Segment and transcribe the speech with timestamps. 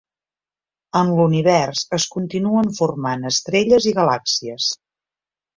[1.01, 4.73] En l'Univers es continuen formant estrelles i galàxies.